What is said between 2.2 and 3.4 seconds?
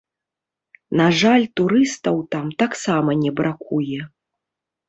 там таксама не